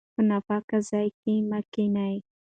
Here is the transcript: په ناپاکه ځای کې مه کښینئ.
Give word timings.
په 0.15 0.21
ناپاکه 0.29 0.77
ځای 0.89 1.07
کې 1.19 1.33
مه 1.49 1.59
کښینئ. 1.71 2.15